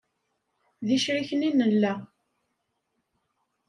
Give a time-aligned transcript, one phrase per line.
[0.85, 1.93] D icriken i nella.